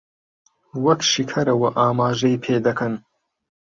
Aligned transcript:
وەک 0.85 0.99
شیکەرەوە 1.11 1.69
ئاماژەی 1.79 2.41
پێ 2.43 2.55
دەکەن 2.65 2.93